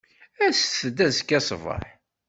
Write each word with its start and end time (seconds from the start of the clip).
Aset-d 0.45 0.97
azekka 1.07 1.39
ṣṣbeḥ. 1.45 1.83